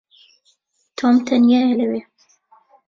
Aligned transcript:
تۆم 0.97 1.15
تەنیایە 1.25 1.73
لەوێ. 1.79 2.01